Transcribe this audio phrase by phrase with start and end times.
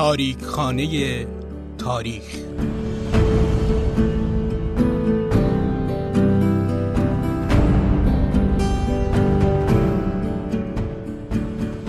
[0.00, 1.26] تاریک خانه
[1.78, 2.22] تاریخ.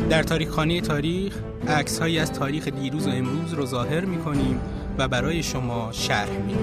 [0.09, 1.37] در تاریخ خانه تاریخ
[1.67, 4.59] عکس هایی از تاریخ دیروز و امروز رو ظاهر می کنیم
[4.97, 6.55] و برای شما شرح می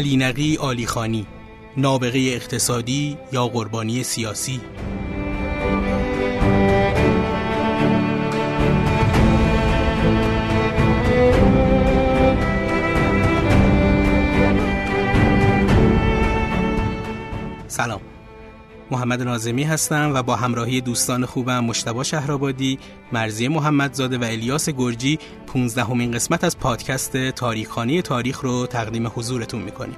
[0.00, 1.26] علی نقی آلی خانی.
[1.76, 4.60] نابغه اقتصادی یا قربانی سیاسی.
[18.90, 22.78] محمد نازمی هستم و با همراهی دوستان خوبم مشتبا شهرآبادی،
[23.12, 29.62] مرزی محمدزاده و الیاس گرجی 15 همین قسمت از پادکست تاریخانی تاریخ رو تقدیم حضورتون
[29.62, 29.96] می‌کنیم.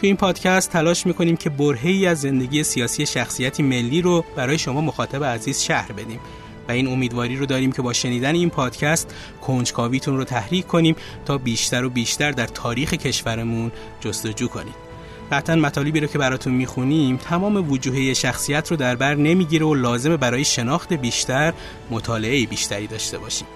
[0.00, 4.80] تو این پادکست تلاش می‌کنیم که برهی از زندگی سیاسی شخصیتی ملی رو برای شما
[4.80, 6.20] مخاطب عزیز شهر بدیم
[6.68, 9.14] و این امیدواری رو داریم که با شنیدن این پادکست
[9.46, 14.91] کنجکاویتون رو تحریک کنیم تا بیشتر و بیشتر در تاریخ کشورمون جستجو کنید.
[15.32, 20.16] قطعا مطالبی رو که براتون می‌خونیم تمام وجوهه شخصیت رو در بر نمی‌گیره و لازمه
[20.16, 21.52] برای شناخت بیشتر
[21.90, 23.46] مطالعه بیشتری داشته باشیم.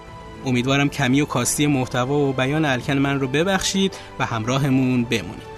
[0.45, 5.57] امیدوارم کمی و کاستی محتوا و بیان الکن من رو ببخشید و همراهمون بمونید.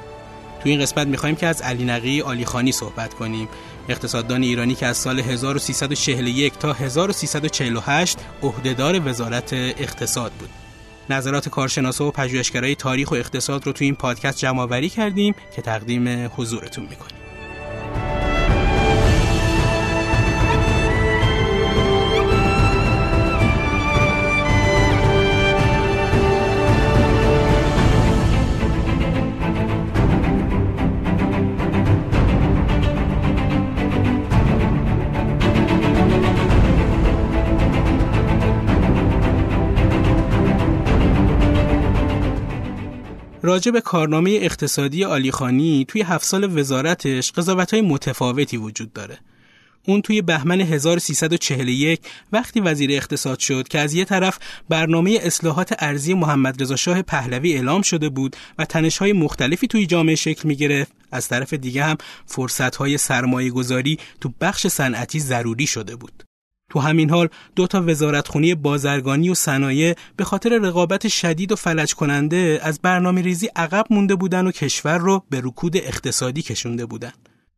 [0.62, 3.48] تو این قسمت می‌خوایم که از علی نقی آلی خانی صحبت کنیم.
[3.88, 10.50] اقتصاددان ایرانی که از سال 1341 تا 1348 عهدهدار وزارت اقتصاد بود.
[11.10, 15.62] نظرات کارشناسا و پژوهشگرای تاریخ و اقتصاد رو تو این پادکست جمع آوری کردیم که
[15.62, 17.17] تقدیم حضورتون می‌کنیم.
[43.48, 49.18] راجع به کارنامه اقتصادی آلیخانی توی هفت سال وزارتش قضاوت های متفاوتی وجود داره.
[49.86, 52.00] اون توی بهمن 1341
[52.32, 54.38] وقتی وزیر اقتصاد شد که از یه طرف
[54.68, 60.14] برنامه اصلاحات ارزی محمد رضا شاه پهلوی اعلام شده بود و تنش‌های مختلفی توی جامعه
[60.14, 65.96] شکل می گرفت از طرف دیگه هم فرصت‌های سرمایه گذاری تو بخش صنعتی ضروری شده
[65.96, 66.27] بود.
[66.70, 71.94] تو همین حال دو تا وزارتخونی بازرگانی و صنایع به خاطر رقابت شدید و فلج
[71.94, 77.12] کننده از برنامه ریزی عقب مونده بودن و کشور رو به رکود اقتصادی کشونده بودن.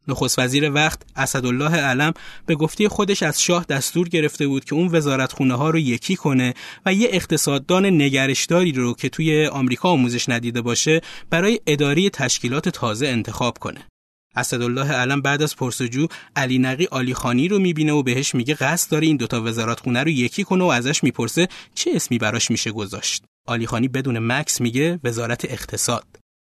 [0.09, 2.12] نخست وزیر وقت اسدالله علم
[2.47, 6.54] به گفته خودش از شاه دستور گرفته بود که اون وزارتخونه ها رو یکی کنه
[6.87, 11.00] و یه اقتصاددان نگرشداری رو که توی آمریکا آموزش ندیده باشه
[11.31, 13.90] برای اداره تشکیلات تازه انتخاب کنه.
[14.37, 18.91] اسدالله علم بعد از پرسجو علی نقی آلی خانی رو می‌بینه و بهش میگه قصد
[18.91, 23.25] داره این دوتا وزارتخونه رو یکی کنه و ازش می‌پرسه چه اسمی براش میشه گذاشت.
[23.47, 26.07] آلی خانی بدون مکس میگه وزارت اقتصاد.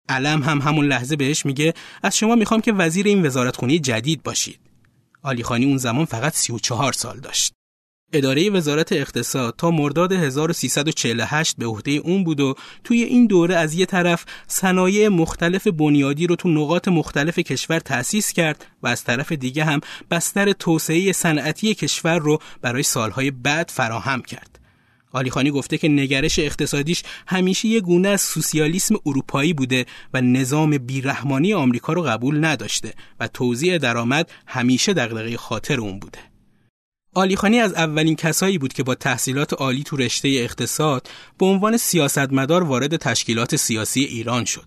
[0.09, 4.60] علم هم همون لحظه بهش میگه از شما می‌خوام که وزیر این وزارتخونه جدید باشید.
[5.22, 7.53] آلی خانی اون زمان فقط 34 سال داشت.
[8.12, 13.74] اداره وزارت اقتصاد تا مرداد 1348 به عهده اون بود و توی این دوره از
[13.74, 19.32] یه طرف صنایع مختلف بنیادی رو تو نقاط مختلف کشور تأسیس کرد و از طرف
[19.32, 19.80] دیگه هم
[20.10, 24.58] بستر توسعه صنعتی کشور رو برای سالهای بعد فراهم کرد.
[25.12, 31.54] آلیخانی گفته که نگرش اقتصادیش همیشه یه گونه از سوسیالیسم اروپایی بوده و نظام بیرحمانی
[31.54, 36.31] آمریکا رو قبول نداشته و توزیع درآمد همیشه دغدغه خاطر اون بوده.
[37.14, 41.08] آلیخانی از اولین کسایی بود که با تحصیلات عالی تو رشته اقتصاد
[41.38, 44.66] به عنوان سیاستمدار وارد تشکیلات سیاسی ایران شد.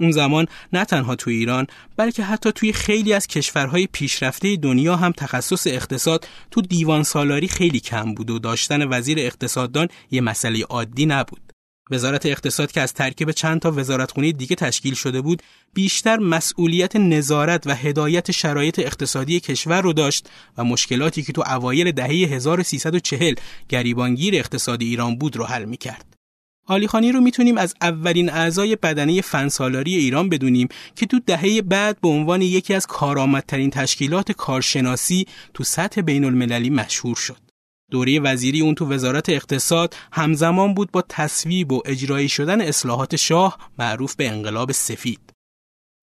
[0.00, 5.12] اون زمان نه تنها تو ایران بلکه حتی توی خیلی از کشورهای پیشرفته دنیا هم
[5.12, 11.06] تخصص اقتصاد تو دیوان سالاری خیلی کم بود و داشتن وزیر اقتصاددان یه مسئله عادی
[11.06, 11.53] نبود.
[11.90, 15.42] وزارت اقتصاد که از ترکیب چند تا وزارتخونه دیگه تشکیل شده بود
[15.74, 20.28] بیشتر مسئولیت نظارت و هدایت شرایط اقتصادی کشور رو داشت
[20.58, 23.34] و مشکلاتی که تو اوایل دهه 1340
[23.68, 26.14] گریبانگیر اقتصادی ایران بود رو حل می‌کرد.
[26.66, 32.08] آلیخانی رو می‌تونیم از اولین اعضای بدنه فنسالاری ایران بدونیم که تو دهه بعد به
[32.08, 37.43] عنوان یکی از کارآمدترین تشکیلات کارشناسی تو سطح بین المللی مشهور شد.
[37.94, 43.58] دوره وزیری اون تو وزارت اقتصاد همزمان بود با تصویب و اجرایی شدن اصلاحات شاه
[43.78, 45.20] معروف به انقلاب سفید.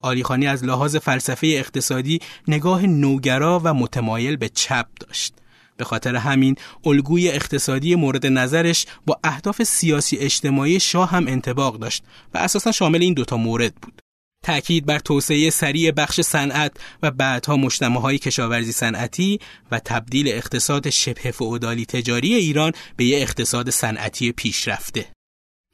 [0.01, 5.33] آلیخانی از لحاظ فلسفه اقتصادی نگاه نوگرا و متمایل به چپ داشت.
[5.77, 6.55] به خاطر همین
[6.85, 12.03] الگوی اقتصادی مورد نظرش با اهداف سیاسی اجتماعی شاه هم انتباق داشت
[12.33, 14.00] و اساسا شامل این دوتا مورد بود.
[14.43, 16.71] تأکید بر توسعه سریع بخش صنعت
[17.03, 19.39] و بعدها مجتمع های کشاورزی صنعتی
[19.71, 25.05] و تبدیل اقتصاد شبه فئودالی تجاری ایران به یک اقتصاد صنعتی پیشرفته.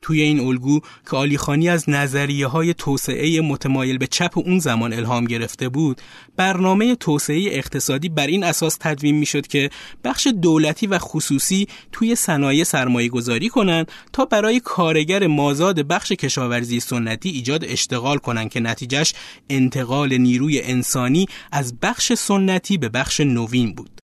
[0.02, 0.80] توی این الگو
[1.10, 6.02] که آلیخانی از نظریه های توسعه متمایل به چپ اون زمان الهام گرفته بود
[6.36, 9.70] برنامه توسعه اقتصادی بر این اساس تدوین می‌شد که
[10.04, 16.80] بخش دولتی و خصوصی توی صنایع سرمایه گذاری کنند تا برای کارگر مازاد بخش کشاورزی
[16.80, 19.14] سنتی ایجاد اشتغال کنند که نتیجهش
[19.50, 24.07] انتقال نیروی انسانی از بخش سنتی به بخش نوین بود.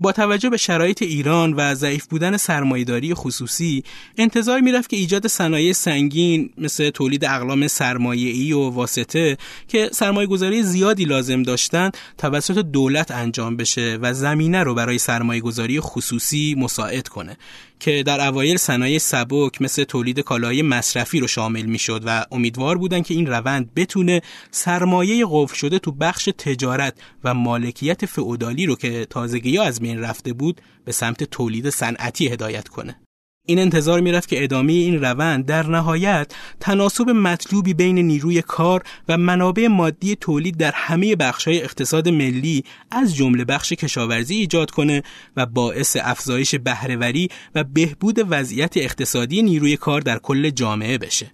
[0.00, 3.84] با توجه به شرایط ایران و ضعیف بودن سرمایهداری خصوصی
[4.18, 9.36] انتظار می‌رفت که ایجاد صنایع سنگین مثل تولید اقلام سرمایه‌ای و واسطه
[9.68, 15.40] که سرمایه گذاری زیادی لازم داشتند توسط دولت انجام بشه و زمینه رو برای سرمایه
[15.40, 17.36] گذاری خصوصی مساعد کنه.
[17.80, 23.02] که در اوایل صنایع سبک مثل تولید کالای مصرفی رو شامل می‌شد و امیدوار بودن
[23.02, 24.20] که این روند بتونه
[24.50, 26.94] سرمایه قفل شده تو بخش تجارت
[27.24, 32.68] و مالکیت فئودالی رو که تازگی از بین رفته بود به سمت تولید صنعتی هدایت
[32.68, 33.05] کنه.
[33.46, 39.16] این انتظار می‌رفت که ادامه این روند در نهایت تناسب مطلوبی بین نیروی کار و
[39.16, 45.02] منابع مادی تولید در همه بخشهای اقتصاد ملی از جمله بخش کشاورزی ایجاد کنه
[45.36, 51.32] و باعث افزایش بهرهوری و بهبود وضعیت اقتصادی نیروی کار در کل جامعه بشه.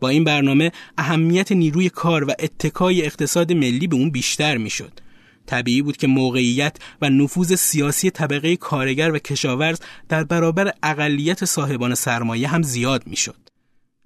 [0.00, 5.03] با این برنامه اهمیت نیروی کار و اتکای اقتصاد ملی به اون بیشتر می‌شد.
[5.46, 11.94] طبیعی بود که موقعیت و نفوذ سیاسی طبقه کارگر و کشاورز در برابر اقلیت صاحبان
[11.94, 13.44] سرمایه هم زیاد می‌شد.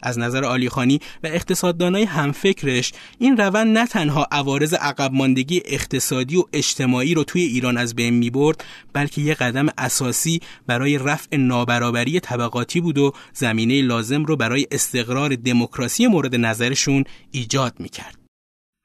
[0.02, 6.44] از نظر آلیخانی و اقتصاددانای همفکرش این روند نه تنها عوارض عقب ماندگی اقتصادی و
[6.52, 12.20] اجتماعی رو توی ایران از بین می برد بلکه یه قدم اساسی برای رفع نابرابری
[12.20, 18.27] طبقاتی بود و زمینه لازم رو برای استقرار دموکراسی مورد نظرشون ایجاد می کرد.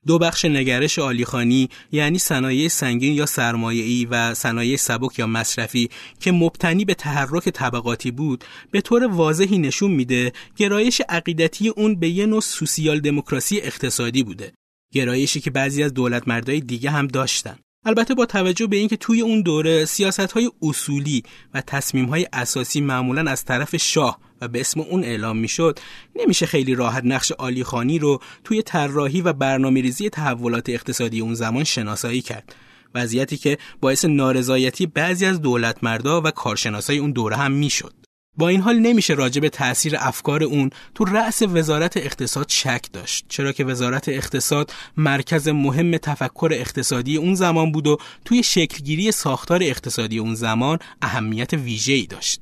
[0.07, 5.89] دو بخش نگرش آلیخانی یعنی صنایع سنگین یا سرمایه‌ای و صنایع سبک یا مصرفی
[6.19, 12.09] که مبتنی به تحرک طبقاتی بود به طور واضحی نشون میده گرایش عقیدتی اون به
[12.09, 14.53] یه نوع سوسیال دموکراسی اقتصادی بوده.
[14.94, 17.59] گرایشی که بعضی از دولت مردای دیگه هم داشتن.
[17.85, 22.81] البته با توجه به اینکه توی اون دوره سیاست های اصولی و تصمیم های اساسی
[22.81, 25.80] معمولا از طرف شاه و به اسم اون اعلام می‌شد
[26.15, 31.63] نمیشه خیلی راحت نقش عالی خانی رو توی طراحی و برنامه‌ریزی تحولات اقتصادی اون زمان
[31.63, 32.56] شناسایی کرد.
[32.95, 38.02] وضعیتی که باعث نارضایتی بعضی از دولت مردا و کارشناسای اون دوره هم می‌شد.
[38.38, 43.25] با این حال نمیشه راجع به تاثیر افکار اون تو رأس وزارت اقتصاد شک داشت
[43.30, 49.63] چرا که وزارت اقتصاد مرکز مهم تفکر اقتصادی اون زمان بود و توی شکلگیری ساختار
[49.63, 52.41] اقتصادی اون زمان اهمیت ویژه‌ای داشت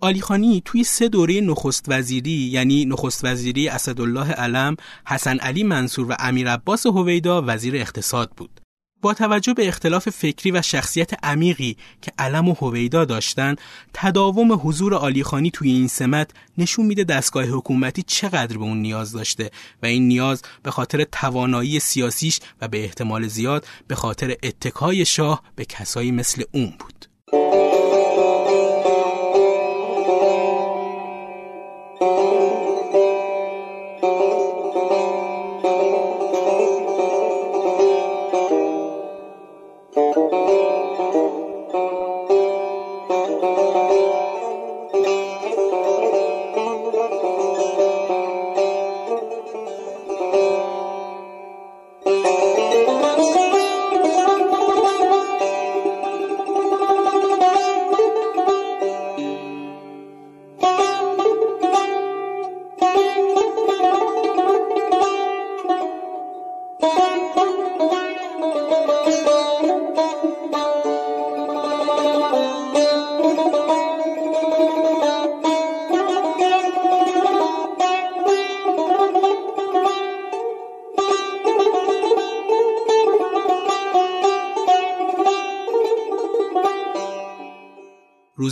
[0.00, 4.76] آلیخانی توی سه دوره نخست وزیری یعنی نخست وزیری اسدالله علم،
[5.06, 8.61] حسن علی منصور و امیر عباس هویدا وزیر اقتصاد بود.
[9.02, 13.56] با توجه به اختلاف فکری و شخصیت عمیقی که علم و هویدا داشتن
[13.94, 19.50] تداوم حضور آلیخانی توی این سمت نشون میده دستگاه حکومتی چقدر به اون نیاز داشته
[19.82, 25.42] و این نیاز به خاطر توانایی سیاسیش و به احتمال زیاد به خاطر اتکای شاه
[25.56, 27.11] به کسایی مثل اون بود.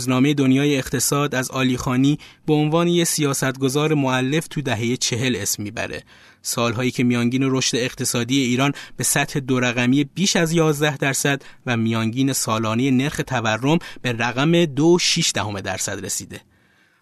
[0.01, 6.03] روزنامه دنیای اقتصاد از آلیخانی به عنوان یک سیاستگزار معلف تو دهه چهل اسم می‌بره.
[6.41, 11.77] سالهایی که میانگین رشد اقتصادی ایران به سطح دو رقمی بیش از 11 درصد و
[11.77, 16.41] میانگین سالانه نرخ تورم به رقم دو شیش دهم درصد رسیده.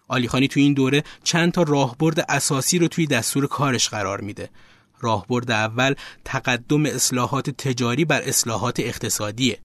[0.08, 4.50] آلیخانی تو این دوره چند تا راهبرد اساسی رو توی دستور کارش قرار میده.
[5.00, 9.58] راهبرد اول تقدم اصلاحات تجاری بر اصلاحات اقتصادیه.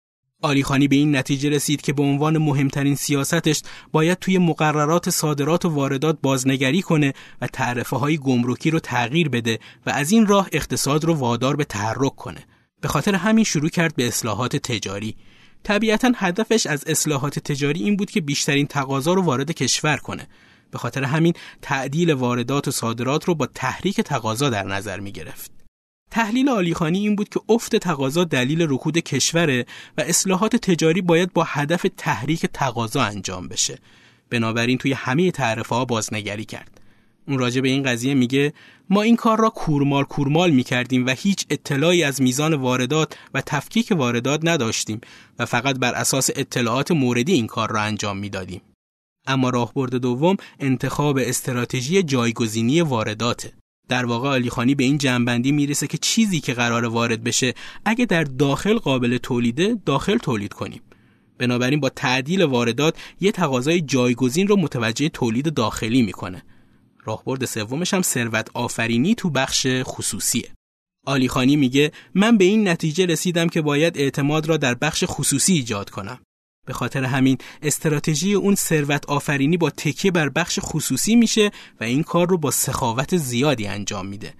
[0.45, 3.61] آلیخانی به این نتیجه رسید که به عنوان مهمترین سیاستش
[3.91, 9.59] باید توی مقررات صادرات و واردات بازنگری کنه و تعرفه های گمرکی رو تغییر بده
[9.85, 12.43] و از این راه اقتصاد رو وادار به تحرک کنه.
[12.81, 15.15] به خاطر همین شروع کرد به اصلاحات تجاری.
[15.63, 20.27] طبیعتا هدفش از اصلاحات تجاری این بود که بیشترین تقاضا رو وارد کشور کنه.
[20.71, 25.64] به خاطر همین تعدیل واردات و صادرات رو با تحریک تقاضا در نظر می گرفت.
[26.11, 29.65] تحلیل آلیخانی این بود که افت تقاضا دلیل رکود کشوره
[29.97, 33.79] و اصلاحات تجاری باید با هدف تحریک تقاضا انجام بشه.
[34.29, 36.81] بنابراین توی همه تعرفه ها بازنگری کرد.
[37.27, 38.53] اون راجع به این قضیه میگه
[38.89, 43.91] ما این کار را کورمال کورمال می‌کردیم و هیچ اطلاعی از میزان واردات و تفکیک
[43.91, 45.01] واردات نداشتیم
[45.39, 48.61] و فقط بر اساس اطلاعات موردی این کار را انجام می‌دادیم.
[49.27, 53.53] اما راهبرد دوم انتخاب استراتژی جایگزینی وارداته.
[53.87, 57.53] در واقع آلیخانی به این جنبندی می‌رسه که چیزی که قرار وارد بشه
[57.85, 60.81] اگه در داخل قابل تولیده داخل تولید کنیم.
[61.37, 66.43] بنابراین با تعدیل واردات یه تقاضای جایگزین رو متوجه تولید داخلی می‌کنه.
[67.05, 70.51] راهبرد سومش هم ثروت آفرینی تو بخش خصوصیه.
[71.05, 75.89] آلیخانی میگه من به این نتیجه رسیدم که باید اعتماد را در بخش خصوصی ایجاد
[75.89, 76.19] کنم.
[76.65, 82.03] به خاطر همین استراتژی اون ثروت آفرینی با تکیه بر بخش خصوصی میشه و این
[82.03, 84.33] کار رو با سخاوت زیادی انجام میده.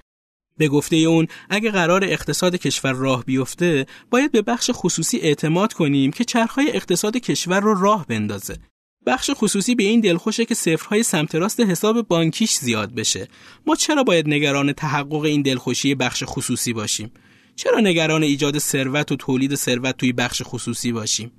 [0.58, 6.12] به گفته اون اگه قرار اقتصاد کشور راه بیفته باید به بخش خصوصی اعتماد کنیم
[6.12, 8.58] که چرخهای اقتصاد کشور رو راه بندازه.
[9.06, 13.28] بخش خصوصی به این دلخوشه که صفرهای سمت راست حساب بانکیش زیاد بشه.
[13.68, 17.12] ما چرا باید نگران تحقق این دلخوشی بخش خصوصی باشیم؟
[17.56, 21.32] چرا نگران ایجاد ثروت و تولید ثروت توی بخش خصوصی باشیم؟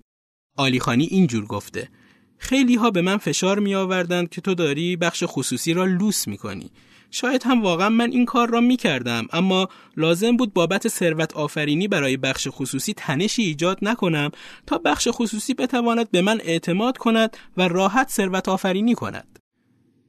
[0.57, 1.89] آلیخانی اینجور گفته
[2.39, 6.37] خیلی ها به من فشار می آوردند که تو داری بخش خصوصی را لوس می
[6.37, 6.71] کنی.
[7.11, 11.89] شاید هم واقعا من این کار را می کردم اما لازم بود بابت ثروت آفرینی
[11.89, 14.31] برای بخش خصوصی تنشی ایجاد نکنم
[14.67, 19.39] تا بخش خصوصی بتواند به من اعتماد کند و راحت ثروت آفرینی کند.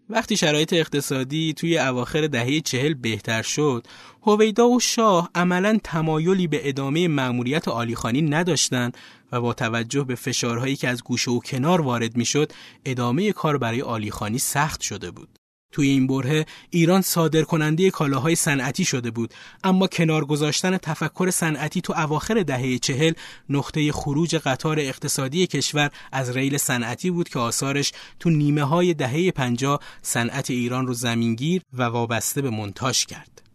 [0.10, 3.88] وقتی شرایط اقتصادی توی اواخر دهه چهل بهتر شد،
[4.24, 8.98] هویدا و شاه عملا تمایلی به ادامه مأموریت آلیخانی نداشتند
[9.32, 12.52] و با توجه به فشارهایی که از گوشه و کنار وارد می‌شد،
[12.86, 15.40] ادامه کار برای آلیخانی سخت شده بود.
[15.78, 21.82] توی این بره ایران صادر کننده کالاهای صنعتی شده بود اما کنار گذاشتن تفکر صنعتی
[21.82, 23.14] تو اواخر دهه چهل
[23.50, 29.32] نقطه خروج قطار اقتصادی کشور از ریل صنعتی بود که آثارش تو نیمه های دهه
[29.32, 33.47] پنجاه صنعت ایران رو زمینگیر و وابسته به منتاش کرد.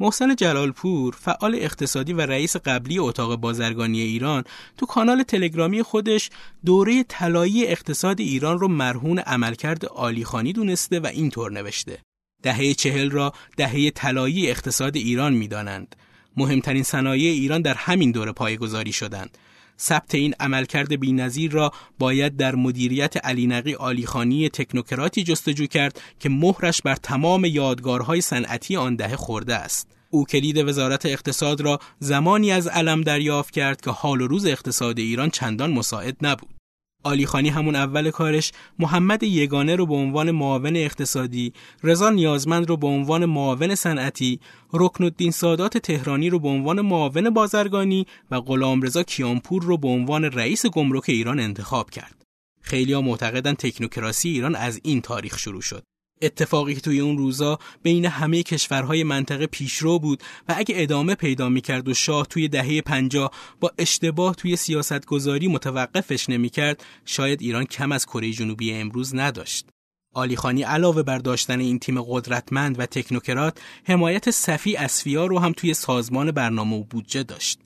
[0.00, 4.44] محسن جلالپور فعال اقتصادی و رئیس قبلی اتاق بازرگانی ایران
[4.78, 6.30] تو کانال تلگرامی خودش
[6.64, 11.98] دوره طلایی اقتصاد ایران رو مرهون عملکرد عالیخانی دونسته و اینطور نوشته.
[12.42, 15.96] دهه چهل را دهه طلایی اقتصاد ایران می‌دانند.
[16.36, 19.38] مهمترین صنایع ایران در همین دوره پایگذاری شدند.
[19.80, 26.82] ثبت این عملکرد بینظیر را باید در مدیریت علینقی آلیخانی تکنوکراتی جستجو کرد که مهرش
[26.82, 29.88] بر تمام یادگارهای صنعتی آن دهه خورده است.
[30.10, 34.98] او کلید وزارت اقتصاد را زمانی از علم دریافت کرد که حال و روز اقتصاد
[34.98, 36.55] ایران چندان مساعد نبود.
[37.04, 42.86] آلیخانی همون اول کارش محمد یگانه رو به عنوان معاون اقتصادی، رضا نیازمند رو به
[42.86, 44.40] عنوان معاون صنعتی،
[44.72, 50.24] رکن الدین سادات تهرانی رو به عنوان معاون بازرگانی و غلامرضا کیانپور رو به عنوان
[50.24, 52.22] رئیس گمرک ایران انتخاب کرد.
[52.60, 55.82] خیلی‌ها معتقدن تکنوکراسی ایران از این تاریخ شروع شد.
[56.22, 61.48] اتفاقی که توی اون روزا بین همه کشورهای منطقه پیشرو بود و اگه ادامه پیدا
[61.48, 63.30] می‌کرد و شاه توی دهه پنجاه
[63.60, 69.66] با اشتباه توی سیاست گذاری متوقفش نمی‌کرد شاید ایران کم از کره جنوبی امروز نداشت.
[70.14, 75.74] آلیخانی علاوه بر داشتن این تیم قدرتمند و تکنوکرات حمایت صفی اسفیا رو هم توی
[75.74, 77.65] سازمان برنامه و بودجه داشت.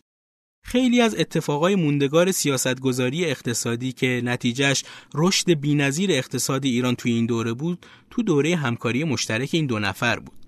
[0.71, 4.85] خیلی از اتفاقای موندگار سیاستگذاری اقتصادی که نتیجهش
[5.15, 10.19] رشد بینظیر اقتصاد ایران توی این دوره بود تو دوره همکاری مشترک این دو نفر
[10.19, 10.39] بود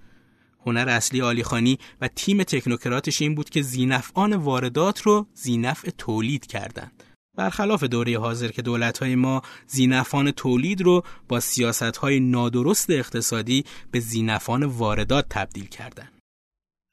[0.67, 7.03] هنر اصلی آلیخانی و تیم تکنوکراتش این بود که زینفعان واردات رو زینفع تولید کردند
[7.37, 14.65] برخلاف دوره حاضر که دولت‌های ما زینفان تولید رو با سیاست‌های نادرست اقتصادی به زینفان
[14.65, 16.12] واردات تبدیل کردند.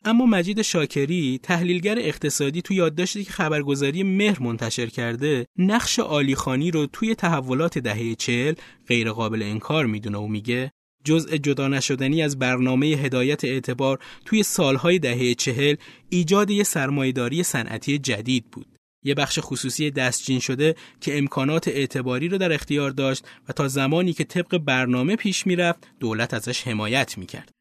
[0.06, 6.86] اما مجید شاکری تحلیلگر اقتصادی تو یادداشتی که خبرگزاری مهر منتشر کرده نقش آلیخانی رو
[6.86, 8.54] توی تحولات دهه چهل
[8.88, 10.72] غیرقابل انکار می‌دونه و میگه
[11.04, 15.76] جزء جدا نشدنی از برنامه هدایت اعتبار توی سالهای دهه چهل
[16.10, 18.68] ایجاد یه سرمایهداری صنعتی جدید بود.
[19.04, 24.14] یه بخش خصوصی دستجین شده که امکانات اعتباری رو در اختیار داشت و تا زمانی
[24.14, 27.59] که طبق برنامه پیش می‌رفت دولت ازش حمایت می‌کرد.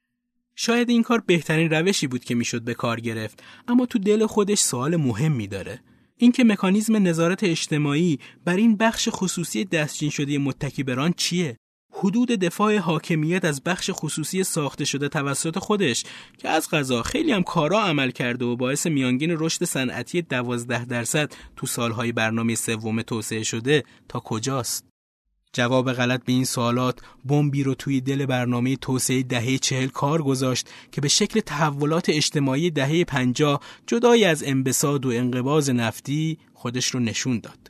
[0.60, 4.58] شاید این کار بهترین روشی بود که می‌شد به کار گرفت اما تو دل خودش
[4.58, 5.80] سوال مهمی داره.
[6.16, 11.56] اینکه مکانیزم نظارت اجتماعی بر این بخش خصوصی دستچین شده متکی بران چیه؟
[11.92, 16.04] حدود دفاع حاکمیت از بخش خصوصی ساخته شده توسط خودش
[16.38, 21.32] که از غذا خیلی هم کارا عمل کرده و باعث میانگین رشد صنعتی 12 درصد
[21.56, 24.84] تو سالهای برنامه سوم توسعه شده تا کجاست؟
[25.52, 30.68] جواب غلط به این سوالات بمبی رو توی دل برنامه توسعه دهه چهل کار گذاشت
[30.92, 37.00] که به شکل تحولات اجتماعی دهه پنجاه جدای از انبساط و انقباز نفتی خودش رو
[37.00, 37.68] نشون داد.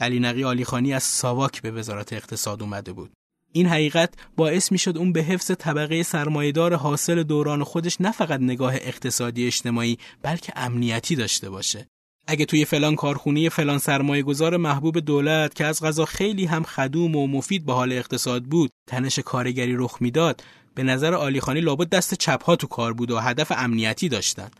[0.00, 3.10] علی نقی آلیخانی از ساواک به وزارت اقتصاد اومده بود.
[3.52, 8.74] این حقیقت باعث می‌شد اون به حفظ طبقه سرمایهدار حاصل دوران خودش نه فقط نگاه
[8.74, 11.86] اقتصادی اجتماعی بلکه امنیتی داشته باشه.
[12.26, 17.16] اگه توی فلان کارخونه فلان سرمایه گذار محبوب دولت که از غذا خیلی هم خدوم
[17.16, 22.14] و مفید به حال اقتصاد بود تنش کارگری رخ می‌داد به نظر آلیخانی لابد دست
[22.14, 24.50] چپها تو کار بود و هدف امنیتی داشتن.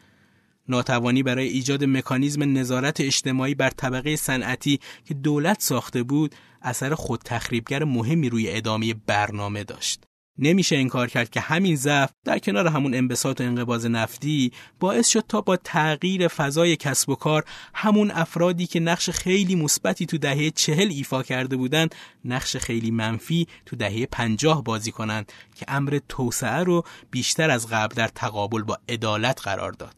[0.68, 7.21] ناتوانی برای ایجاد مکانیزم نظارت اجتماعی بر طبقه صنعتی که دولت ساخته بود اثر خود
[7.25, 10.04] تخریبگر مهمی روی ادامه برنامه داشت.
[10.38, 15.25] نمیشه انکار کرد که همین ضعف در کنار همون انبساط و انقباز نفتی باعث شد
[15.29, 20.50] تا با تغییر فضای کسب و کار همون افرادی که نقش خیلی مثبتی تو دهه
[20.50, 26.62] چهل ایفا کرده بودند نقش خیلی منفی تو دهه پنجاه بازی کنند که امر توسعه
[26.62, 29.97] رو بیشتر از قبل در تقابل با عدالت قرار داد.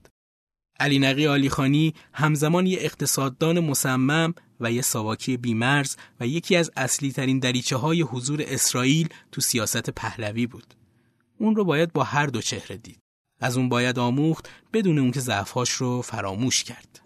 [0.80, 7.12] علی نقی آلیخانی همزمان یه اقتصاددان مصمم و یه ساواکی بیمرز و یکی از اصلی
[7.12, 10.74] ترین دریچه های حضور اسرائیل تو سیاست پهلوی بود.
[11.38, 12.98] اون رو باید با هر دو چهره دید.
[13.40, 17.00] از اون باید آموخت بدون اون که ضعفهاش رو فراموش کرد.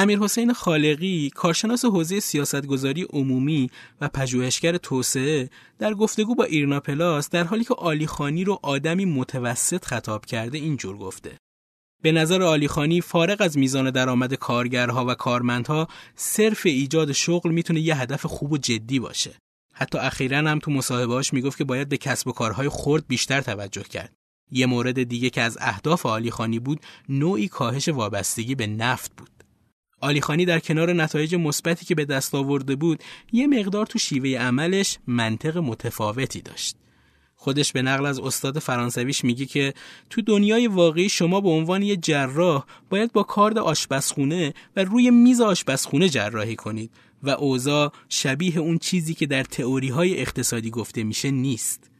[0.00, 7.30] امیر حسین خالقی کارشناس حوزه سیاستگذاری عمومی و پژوهشگر توسعه در گفتگو با ایرنا پلاس
[7.30, 11.36] در حالی که آلیخانی رو آدمی متوسط خطاب کرده اینجور گفته.
[12.02, 18.00] به نظر آلیخانی فارغ از میزان درآمد کارگرها و کارمندها صرف ایجاد شغل می‌تونه یه
[18.00, 19.38] هدف خوب و جدی باشه.
[19.74, 23.82] حتی اخیرا هم تو مصاحبهاش می‌گفت که باید به کسب و کارهای خرد بیشتر توجه
[23.82, 24.12] کرد.
[24.52, 29.39] یه مورد دیگه که از اهداف آلیخانی بود نوعی کاهش وابستگی به نفت بود.
[30.00, 34.98] آلیخانی در کنار نتایج مثبتی که به دست آورده بود یه مقدار تو شیوه عملش
[35.06, 36.76] منطق متفاوتی داشت.
[37.36, 39.74] خودش به نقل از استاد فرانسویش میگه که
[40.10, 45.40] تو دنیای واقعی شما به عنوان یه جراح باید با کارد آشپزخونه و روی میز
[45.40, 46.90] آشپزخونه جراحی کنید
[47.22, 51.90] و اوضاع شبیه اون چیزی که در تئوری های اقتصادی گفته میشه نیست.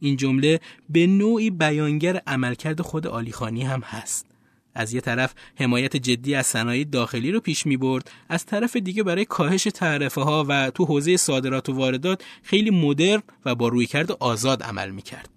[0.00, 4.29] این جمله به نوعی بیانگر عملکرد خود آلیخانی هم هست.
[4.74, 9.02] از یه طرف حمایت جدی از صنایع داخلی رو پیش می برد از طرف دیگه
[9.02, 14.12] برای کاهش تعرفه ها و تو حوزه صادرات و واردات خیلی مدرن و با رویکرد
[14.12, 15.28] آزاد عمل می کرد.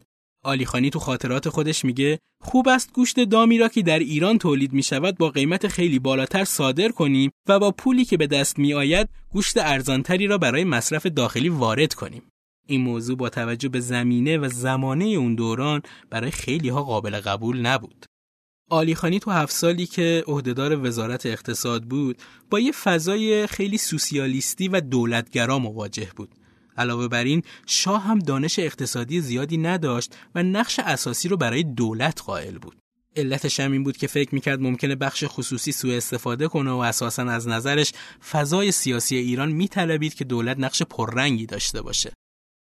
[0.44, 4.74] آلی خانی تو خاطرات خودش میگه خوب است گوشت دامی را که در ایران تولید
[4.74, 8.74] می شود با قیمت خیلی بالاتر صادر کنیم و با پولی که به دست می
[8.74, 12.24] آید گوشت ارزانتری را برای مصرف داخلی وارد کنیم.
[12.68, 17.62] این موضوع با توجه به زمینه و زمانه اون دوران برای خیلی ها قابل قبول
[17.62, 18.06] نبود.
[18.70, 22.18] آلیخانی تو هفت سالی که عهدهدار وزارت اقتصاد بود
[22.50, 26.36] با یه فضای خیلی سوسیالیستی و دولتگرا مواجه بود.
[26.78, 32.22] علاوه بر این شاه هم دانش اقتصادی زیادی نداشت و نقش اساسی رو برای دولت
[32.22, 32.76] قائل بود.
[33.16, 37.24] علتش هم این بود که فکر می‌کرد ممکنه بخش خصوصی سوء استفاده کنه و اساسا
[37.24, 37.94] از نظرش
[38.32, 42.14] فضای سیاسی ایران میطلبید که دولت نقش پررنگی داشته باشه.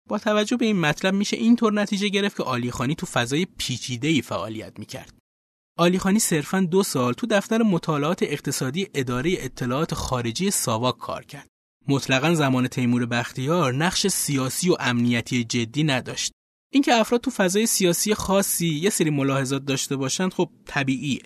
[0.10, 4.80] با توجه به این مطلب میشه اینطور نتیجه گرفت که آلیخانی تو فضای پیچیده‌ای فعالیت
[4.80, 5.14] می‌کرد.
[5.78, 11.48] آلیخانی صرفا دو سال تو دفتر مطالعات اقتصادی اداره اطلاعات خارجی ساواک کار کرد.
[11.88, 16.32] مطلقا زمان تیمور بختیار نقش سیاسی و امنیتی جدی نداشت.
[16.72, 21.22] اینکه افراد تو فضای سیاسی خاصی یه سری ملاحظات داشته باشند خب طبیعیه.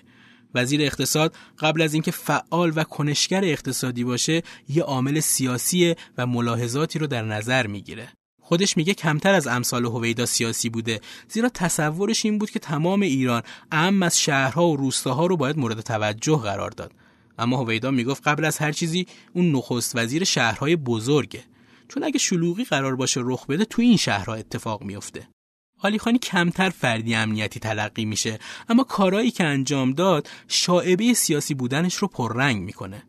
[0.56, 7.00] وزیر اقتصاد قبل از اینکه فعال و کنشگر اقتصادی باشه یه عامل سیاسی و ملاحظاتی
[7.00, 8.14] رو در نظر می‌گیره.
[8.50, 11.02] خودش میگه کمتر از امثال هویدا سیاسی بوده.
[11.28, 15.82] زیرا تصورش این بود که تمام ایران اهم از شهرها و روستاها رو باید مورد
[15.82, 16.92] توجه قرار داد.
[17.40, 21.44] اما هویدا می‌گفت قبل از هر چیزی اون نخست وزیر شهرهای بزرگه.
[21.88, 25.28] چون اگه شلوغی قرار باشه رخ بده تو این شهرها اتفاق میفته
[25.78, 32.08] خانی کمتر فردی امنیتی تلقی میشه اما کارایی که انجام داد شاعبه سیاسی بودنش رو
[32.08, 33.04] پررنگ می‌کنه.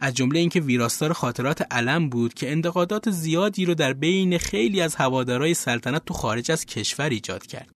[0.00, 4.94] از جمله اینکه ویراستار خاطرات علم بود که انتقادات زیادی رو در بین خیلی از
[4.94, 7.70] هوادارای سلطنت تو خارج از کشور ایجاد کرد.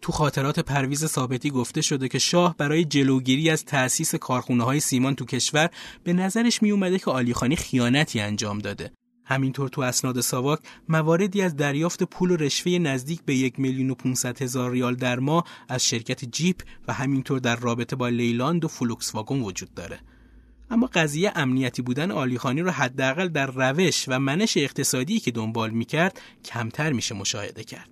[0.00, 5.14] تو خاطرات پرویز ثابتی گفته شده که شاه برای جلوگیری از تأسیس کارخونه های سیمان
[5.14, 5.70] تو کشور
[6.04, 8.92] به نظرش می اومده که آلیخانی خیانتی انجام داده.
[9.24, 10.58] همینطور تو اسناد ساواک
[10.88, 15.18] مواردی از دریافت پول و رشوه نزدیک به یک میلیون و 500 هزار ریال در
[15.18, 20.00] ماه از شرکت جیپ و همینطور در رابطه با لیلاند و فولکس واگن وجود داره.
[20.74, 26.20] اما قضیه امنیتی بودن عالیخانی رو حداقل در روش و منش اقتصادی که دنبال می‌کرد
[26.44, 27.90] کمتر میشه مشاهده کرد.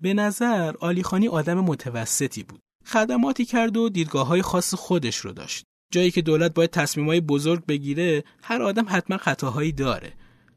[0.00, 2.60] به نظر عالیخانی آدم متوسطی بود.
[2.86, 5.64] خدماتی کرد و دیدگاه های خاص خودش رو داشت.
[5.92, 10.12] جایی که دولت باید تصمیمای بزرگ بگیره، هر آدم حتما خطاهایی داره.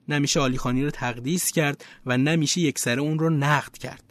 [0.07, 4.04] نمیشه آلیخانی رو تقدیس کرد و نمیشه یک سره اون رو نقد کرد.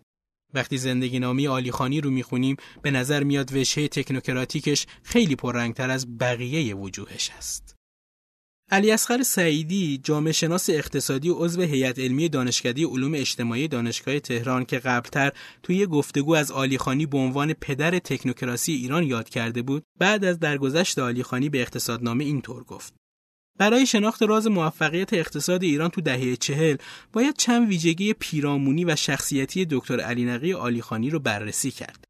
[0.55, 6.75] وقتی زندگی نامی آلیخانی رو می‌خونیم به نظر میاد وجهه تکنوکراتیکش خیلی پررنگتر از بقیه
[6.75, 7.75] وجوهش است.
[8.71, 14.65] علی اصغر سعیدی جامعه شناس اقتصادی و عضو هیئت علمی دانشکده علوم اجتماعی دانشگاه تهران
[14.65, 20.25] که قبلتر توی گفتگو از آلیخانی به عنوان پدر تکنوکراسی ایران یاد کرده بود بعد
[20.25, 22.95] از درگذشت آلیخانی به اقتصادنامه اینطور گفت
[23.59, 26.77] برای شناخت راز موفقیت اقتصاد ایران تو دهه چهل
[27.13, 32.05] باید چند ویژگی پیرامونی و شخصیتی دکتر علی نقی آلیخانی رو بررسی کرد.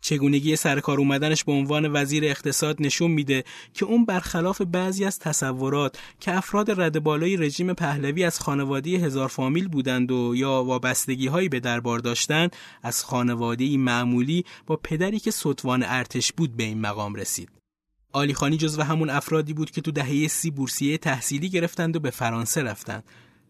[0.00, 5.98] چگونگی سرکار اومدنش به عنوان وزیر اقتصاد نشون میده که اون برخلاف بعضی از تصورات
[6.20, 11.48] که افراد رد بالای رژیم پهلوی از خانواده هزار فامیل بودند و یا وابستگی هایی
[11.48, 17.14] به دربار داشتند از خانواده معمولی با پدری که سطوان ارتش بود به این مقام
[17.14, 17.55] رسید.
[18.16, 22.62] آلیخانی جزو همون افرادی بود که تو دهه سی بورسیه تحصیلی گرفتند و به فرانسه
[22.62, 23.04] رفتند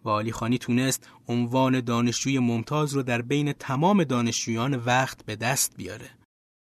[0.04, 6.10] و آلیخانی تونست عنوان دانشجوی ممتاز رو در بین تمام دانشجویان وقت به دست بیاره.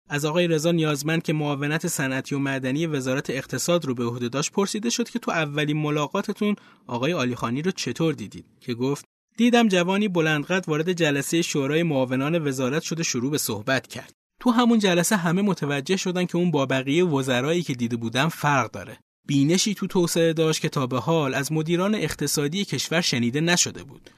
[0.10, 4.52] از آقای رضا نیازمند که معاونت صنعتی و معدنی وزارت اقتصاد رو به عهده داشت
[4.52, 6.56] پرسیده شد که تو اولین ملاقاتتون
[6.88, 9.06] آقای آلیخانی رو چطور دیدید که گفت
[9.38, 14.80] دیدم جوانی بلندقد وارد جلسه شورای معاونان وزارت شده شروع به صحبت کرد تو همون
[14.80, 18.98] جلسه همه متوجه شدن که اون با بقیه وزرایی که دیده بودن فرق داره.
[19.26, 24.10] بینشی تو توسعه داشت که تا به حال از مدیران اقتصادی کشور شنیده نشده بود.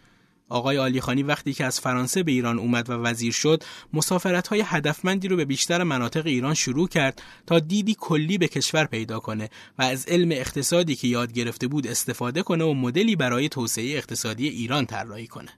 [0.50, 5.28] آقای آلیخانی وقتی که از فرانسه به ایران اومد و وزیر شد، مسافرت های هدفمندی
[5.28, 9.82] رو به بیشتر مناطق ایران شروع کرد تا دیدی کلی به کشور پیدا کنه و
[9.82, 14.86] از علم اقتصادی که یاد گرفته بود استفاده کنه و مدلی برای توسعه اقتصادی ایران
[14.86, 15.50] طراحی کنه.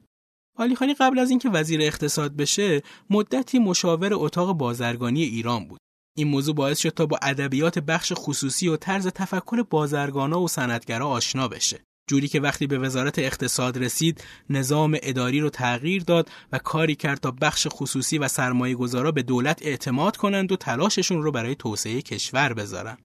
[0.57, 5.79] خانی قبل از اینکه وزیر اقتصاد بشه مدتی مشاور اتاق بازرگانی ایران بود
[6.17, 11.07] این موضوع باعث شد تا با ادبیات بخش خصوصی و طرز تفکر بازرگانا و صنعتگرا
[11.07, 16.57] آشنا بشه جوری که وقتی به وزارت اقتصاد رسید نظام اداری رو تغییر داد و
[16.57, 21.31] کاری کرد تا بخش خصوصی و سرمایه گذارا به دولت اعتماد کنند و تلاششون رو
[21.31, 22.97] برای توسعه کشور بذارن.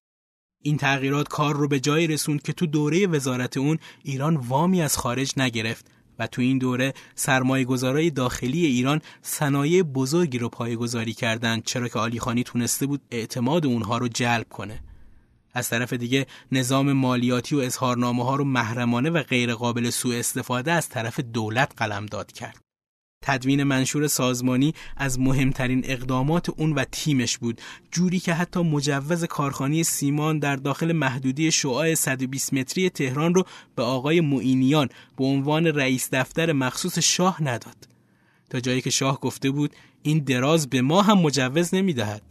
[0.63, 4.97] این تغییرات کار رو به جایی رسوند که تو دوره وزارت اون ایران وامی از
[4.97, 11.89] خارج نگرفت و تو این دوره سرمایه داخلی ایران صنایع بزرگی رو پایگذاری کردند چرا
[11.89, 14.81] که آلیخانی تونسته بود اعتماد اونها رو جلب کنه.
[15.55, 20.89] از طرف دیگه نظام مالیاتی و اظهارنامه ها رو محرمانه و غیرقابل سوء استفاده از
[20.89, 22.66] طرف دولت قلمداد کرد.
[23.23, 27.61] تدوین منشور سازمانی از مهمترین اقدامات اون و تیمش بود.
[27.91, 33.45] جوری که حتی مجوز کارخانه سیمان در داخل محدودی شعاع 120 متری تهران رو
[33.77, 37.89] به آقای معینیان به عنوان رئیس دفتر مخصوص شاه نداد.
[38.51, 39.71] تا جایی که شاه گفته بود
[40.03, 42.23] این دراز به ما هم مجوز نمی‌دهد.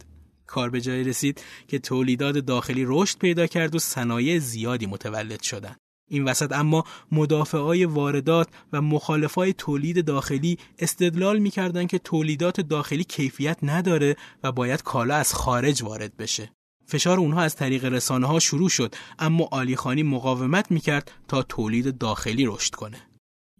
[0.46, 5.76] کار به جایی رسید که تولیدات داخلی رشد پیدا کرد و صنایع زیادی متولد شدند.
[6.08, 13.58] این وسط اما مدافعای واردات و مخالفای تولید داخلی استدلال می‌کردند که تولیدات داخلی کیفیت
[13.62, 16.50] نداره و باید کالا از خارج وارد بشه.
[16.86, 22.46] فشار اونها از طریق رسانه ها شروع شد اما آلیخانی مقاومت می‌کرد تا تولید داخلی
[22.46, 22.98] رشد کنه.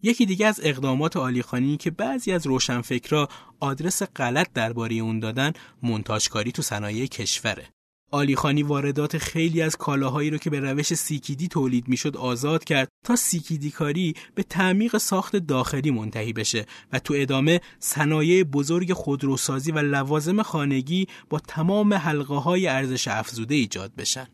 [0.03, 3.29] یکی دیگه از اقدامات آلیخانی که بعضی از روشنفکرا
[3.59, 7.69] آدرس غلط درباره اون دادن منتاجکاری تو صنایع کشوره.
[8.11, 13.15] آلیخانی واردات خیلی از کالاهایی رو که به روش سیکیدی تولید می‌شد آزاد کرد تا
[13.15, 19.79] سیکیدی کاری به تعمیق ساخت داخلی منتهی بشه و تو ادامه صنایع بزرگ خودروسازی و
[19.79, 24.27] لوازم خانگی با تمام حلقه های ارزش افزوده ایجاد بشن.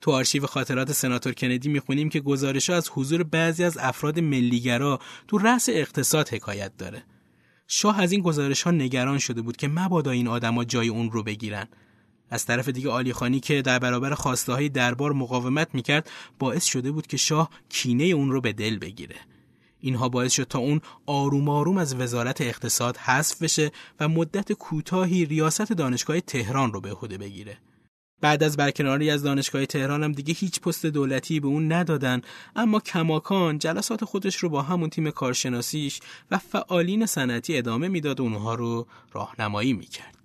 [0.00, 5.38] تو آرشیو خاطرات سناتور کندی می‌خونیم که گزارش از حضور بعضی از افراد ملیگرا تو
[5.38, 7.04] رأس اقتصاد حکایت داره.
[7.66, 11.22] شاه از این گزارش ها نگران شده بود که مبادا این آدما جای اون رو
[11.22, 11.68] بگیرن.
[12.32, 17.06] از طرف دیگه آلیخانی که در برابر خواسته های دربار مقاومت می‌کرد باعث شده بود
[17.06, 19.16] که شاه کینه اون رو به دل بگیره.
[19.80, 25.24] اینها باعث شد تا اون آروم آروم از وزارت اقتصاد حذف بشه و مدت کوتاهی
[25.24, 27.58] ریاست دانشگاه تهران رو به عهده بگیره.
[28.20, 32.20] بعد از برکناری از دانشگاه تهران هم دیگه هیچ پست دولتی به اون ندادن
[32.56, 38.22] اما کماکان جلسات خودش رو با همون تیم کارشناسیش و فعالین صنعتی ادامه می‌داد و
[38.22, 40.21] اونها رو راهنمایی می‌کرد.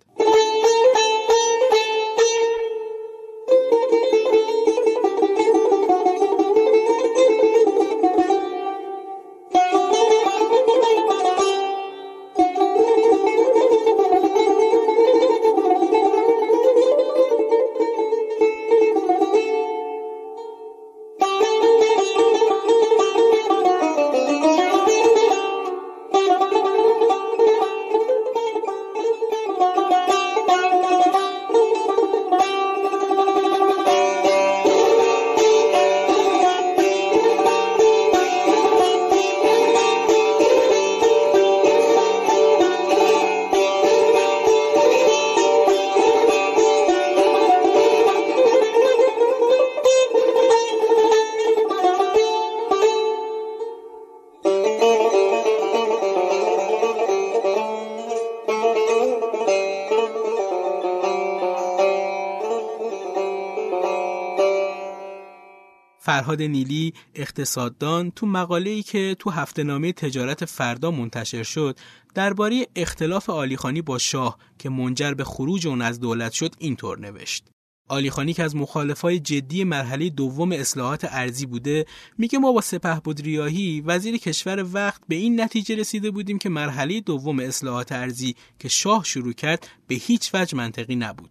[66.27, 71.79] فرهاد نیلی اقتصاددان تو مقاله‌ای که تو هفته نامه تجارت فردا منتشر شد
[72.15, 77.47] درباره اختلاف آلیخانی با شاه که منجر به خروج اون از دولت شد اینطور نوشت.
[77.89, 81.85] آلیخانی که از مخالفای جدی مرحله دوم اصلاحات ارزی بوده
[82.17, 87.01] میگه ما با سپه ریاهی وزیر کشور وقت به این نتیجه رسیده بودیم که مرحله
[87.01, 91.29] دوم اصلاحات ارزی که شاه شروع کرد به هیچ وجه منطقی نبود.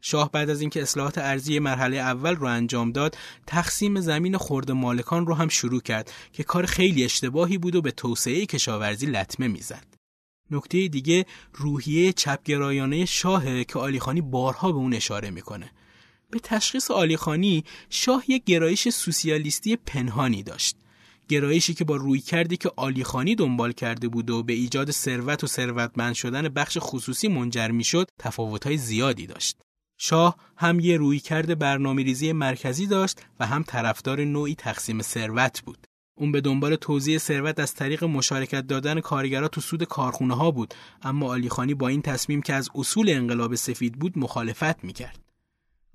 [0.00, 5.26] شاه بعد از اینکه اصلاحات ارزی مرحله اول رو انجام داد تقسیم زمین خرد مالکان
[5.26, 9.86] رو هم شروع کرد که کار خیلی اشتباهی بود و به توسعه کشاورزی لطمه می‌زد.
[10.50, 15.70] نکته دیگه روحیه چپگرایانه شاهه که آلیخانی بارها به اون اشاره می‌کنه.
[16.30, 20.76] به تشخیص آلیخانی شاه یک گرایش سوسیالیستی پنهانی داشت.
[21.28, 25.46] گرایشی که با روی کردی که آلیخانی دنبال کرده بود و به ایجاد ثروت و
[25.46, 29.56] ثروتمند شدن بخش خصوصی منجر می‌شد تفاوت‌های زیادی داشت.
[30.02, 35.60] شاه هم یه روی کرده برنامه ریزی مرکزی داشت و هم طرفدار نوعی تقسیم ثروت
[35.60, 35.86] بود.
[36.14, 40.74] اون به دنبال توزیع ثروت از طریق مشارکت دادن کارگرا تو سود کارخونه ها بود
[41.02, 45.18] اما آلیخانی با این تصمیم که از اصول انقلاب سفید بود مخالفت می‌کرد.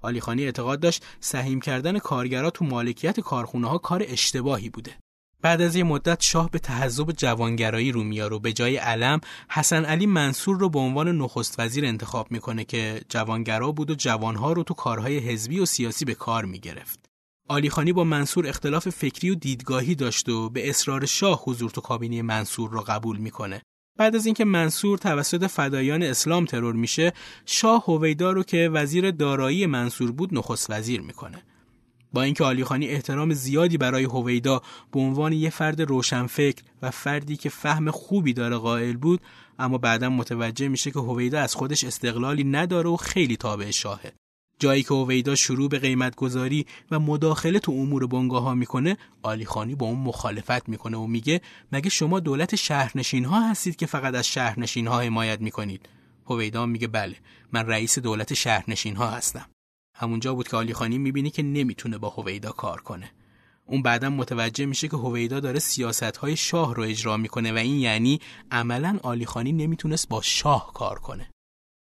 [0.01, 4.97] آلیخانی اعتقاد داشت سهیم کردن کارگرا تو مالکیت کارخونه ها کار اشتباهی بوده.
[5.45, 9.85] بعد از یه مدت شاه به تحزب جوانگرایی رو میار و به جای علم حسن
[9.85, 14.63] علی منصور رو به عنوان نخست وزیر انتخاب می‌کنه که جوانگرا بود و جوانها رو
[14.63, 16.99] تو کارهای حزبی و سیاسی به کار می‌گرفت.
[17.47, 22.21] آلیخانی با منصور اختلاف فکری و دیدگاهی داشت و به اصرار شاه حضور تو کابینه
[22.21, 23.61] منصور رو قبول می‌کنه.
[23.97, 27.13] بعد از اینکه منصور توسط فدایان اسلام ترور میشه،
[27.45, 31.43] شاه هویدا رو که وزیر دارایی منصور بود نخست وزیر می‌کنه.
[32.15, 37.49] با اینکه آلیخانی احترام زیادی برای هویدا به عنوان یه فرد روشنفکر و فردی که
[37.49, 39.21] فهم خوبی داره قائل بود
[39.59, 44.13] اما بعدا متوجه میشه که هویدا از خودش استقلالی نداره و خیلی تابع شاهه.
[44.59, 49.75] جایی که هویدا شروع به قیمت گذاری و مداخله تو امور بنگاه ها می‌کنه آلیخانی
[49.75, 54.27] با اون مخالفت می‌کنه و میگه مگه شما دولت شهرنشین ها هستید که فقط از
[54.27, 55.89] شهرنشین ها حمایت می‌کنید؟
[56.25, 57.15] هویدا میگه بله
[57.51, 59.45] من رئیس دولت شهرنشین ها هستم.
[59.97, 63.11] همونجا بود که آلیخانی می‌بینی که نمی‌تونه با هویدا کار کنه.
[63.65, 67.79] اون بعدا متوجه میشه که هویدا داره سیاست های شاه رو اجرا می‌کنه و این
[67.79, 68.19] یعنی
[68.51, 71.29] عملا آلیخانی نمی‌تونست با شاه کار کنه.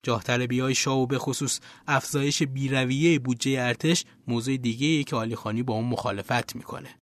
[0.03, 5.63] جاه های شاه و به خصوص افزایش بیرویه بودجه ارتش موضوع دیگه ای که آلیخانی
[5.63, 6.99] با اون مخالفت می‌کنه.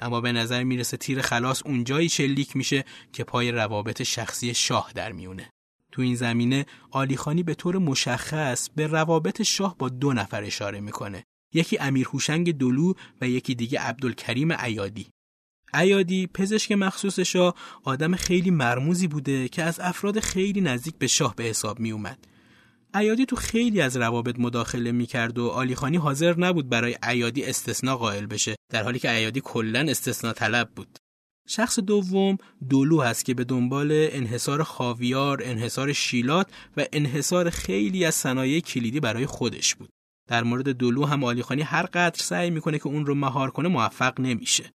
[0.00, 5.12] اما به نظر می‌رسه تیر خلاص اونجایی شلیک میشه که پای روابط شخصی شاه در
[5.12, 5.50] میونه
[5.92, 11.24] تو این زمینه آلیخانی به طور مشخص به روابط شاه با دو نفر اشاره می‌کنه
[11.54, 15.06] یکی امیر هوشنگ دلو و یکی دیگه عبدالکریم عیادی
[15.74, 21.34] عیادی پزشک مخصوص شاه آدم خیلی مرموزی بوده که از افراد خیلی نزدیک به شاه
[21.34, 22.18] به حساب می اومد.
[22.94, 28.26] عیادی تو خیلی از روابط مداخله می‌کرد و آلیخانی حاضر نبود برای عیادی استثنا قائل
[28.26, 30.98] بشه در حالی که عیادی کلا استثنا طلب بود.
[31.48, 38.14] شخص دوم دولو هست که به دنبال انحصار خاویار، انحصار شیلات و انحصار خیلی از
[38.14, 39.88] صنایع کلیدی برای خودش بود.
[40.28, 44.20] در مورد دلو هم آلیخانی هر قدر سعی می‌کنه که اون رو مهار کنه موفق
[44.20, 44.72] نمیشه.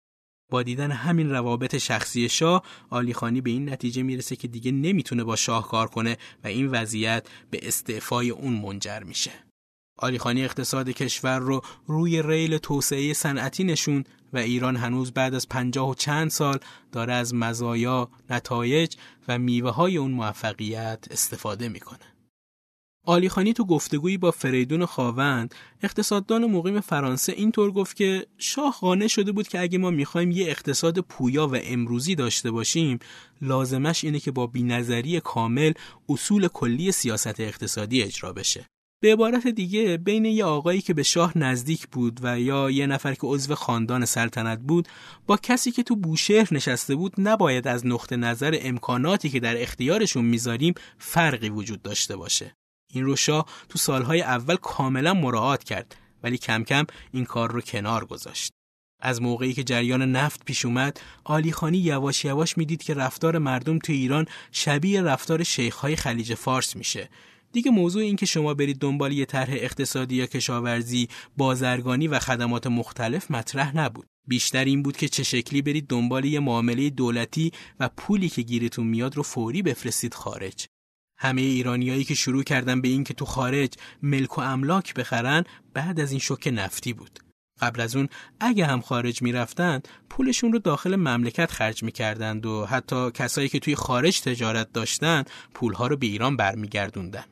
[0.51, 5.35] با دیدن همین روابط شخصی شاه آلیخانی به این نتیجه می‌رسه که دیگه نمی‌تونه با
[5.35, 9.31] شاه کار کنه و این وضعیت به استعفای اون منجر میشه.
[9.97, 14.03] آلیخانی اقتصاد کشور رو روی ریل توسعه صنعتی نشون
[14.35, 16.59] و ایران هنوز بعد از پنجاه و چند سال
[16.91, 18.95] داره از مزایا، نتایج
[19.27, 22.15] و میوه های اون موفقیت استفاده می‌کنه.
[23.07, 29.31] آلیخانی تو گفتگویی با فریدون خاوند اقتصاددان مقیم فرانسه اینطور گفت که شاه قانع شده
[29.31, 32.99] بود که اگه ما می‌خوایم یه اقتصاد پویا و امروزی داشته باشیم
[33.41, 35.73] لازمش اینه که با بینظری کامل
[36.09, 38.65] اصول کلی سیاست اقتصادی اجرا بشه
[39.05, 43.13] به عبارت دیگه بین یه آقایی که به شاه نزدیک بود و یا یه نفر
[43.13, 44.87] که عضو خاندان سلطنت بود
[45.27, 50.25] با کسی که تو بوشهر نشسته بود نباید از نقطه نظر امکاناتی که در اختیارشون
[50.25, 52.55] می‌ذاریم فرقی وجود داشته باشه.
[52.93, 57.61] این رو شاه تو سالهای اول کاملا مراعات کرد ولی کم کم این کار رو
[57.61, 58.53] کنار گذاشت.
[59.01, 63.93] از موقعی که جریان نفت پیش اومد آلیخانی یواش یواش می‌دید که رفتار مردم تو
[63.93, 67.09] ایران شبیه رفتار شیخهای خلیج فارس میشه.
[67.55, 72.67] دیگه موضوع این که شما برید دنبال یه طرح اقتصادی یا کشاورزی، بازرگانی و خدمات
[72.67, 74.07] مختلف مطرح نبود.
[74.27, 78.87] بیشتر این بود که چه شکلی برید دنبال یه معامله دولتی و پولی که گیرتون
[78.87, 80.65] میاد رو فوری بفرستید خارج.
[81.17, 85.99] همه ایرانیایی که شروع کردن به این که تو خارج ملک و املاک بخرن بعد
[85.99, 87.19] از این شوک نفتی بود.
[87.61, 93.11] قبل از اون اگه هم خارج می‌رفتند پولشون رو داخل مملکت خرج می‌کردند و حتی
[93.11, 97.25] کسایی که توی خارج تجارت داشتن پولها رو به ایران برمیگردوندن.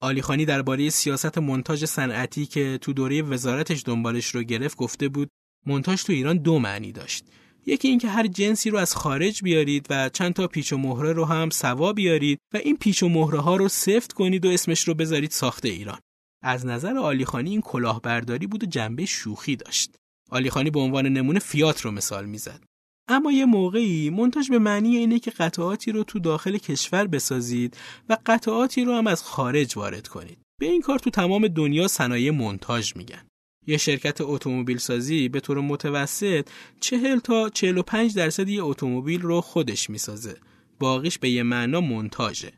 [0.00, 5.28] آلیخانی درباره سیاست منتاج صنعتی که تو دوره وزارتش دنبالش رو گرفت گفته بود
[5.66, 7.24] منتاج تو ایران دو معنی داشت.
[7.66, 11.24] یکی اینکه هر جنسی رو از خارج بیارید و چند تا پیچ و مهره رو
[11.24, 14.94] هم سوا بیارید و این پیچ و مهره ها رو سفت کنید و اسمش رو
[14.94, 15.98] بذارید ساخت ایران.
[16.42, 19.96] از نظر آلیخانی این کلاهبرداری بود و جنبه شوخی داشت.
[20.30, 22.64] آلیخانی به عنوان نمونه فیات رو مثال می‌زد.
[23.08, 27.76] اما یه موقعی منتاج به معنی اینه که قطعاتی رو تو داخل کشور بسازید
[28.08, 30.38] و قطعاتی رو هم از خارج وارد کنید.
[30.60, 33.26] به این کار تو تمام دنیا صنایع منتاج میگن.
[33.66, 36.48] یه شرکت اتومبیل سازی به طور متوسط
[36.80, 40.36] 40 تا 45 درصد یه اتومبیل رو خودش می‌سازه.
[40.78, 42.52] باقیش به یه معنا منتاجه.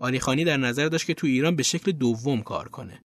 [0.00, 3.00] آلیخانی در نظر داشت که تو ایران به شکل دوم کار کنه.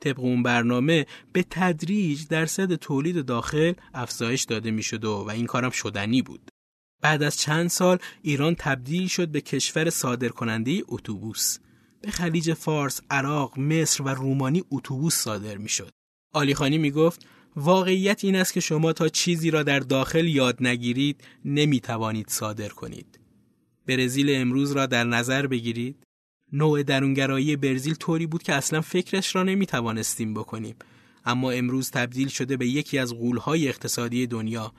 [0.00, 5.70] طبق اون برنامه به تدریج درصد تولید داخل افزایش داده می‌شد و, و این کارم
[5.70, 6.50] شدنی بود.
[7.02, 11.58] بعد از چند سال ایران تبدیل شد به کشور صادرکننده اتوبوس.
[12.00, 15.90] به خلیج فارس، عراق، مصر و رومانی اتوبوس صادر می‌شد.
[16.32, 17.26] آلیخانی می گفت
[17.56, 22.68] واقعیت این است که شما تا چیزی را در داخل یاد نگیرید نمی توانید صادر
[22.68, 23.20] کنید.
[23.86, 26.03] برزیل امروز را در نظر بگیرید
[26.54, 30.76] نوع درونگرایی برزیل طوری بود که اصلا فکرش را نمی توانستیم بکنیم.
[31.24, 34.72] اما امروز تبدیل شده به یکی از غولهای اقتصادی دنیا.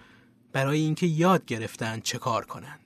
[0.51, 2.79] برای اینکه یاد گرفتن چه کار کنند.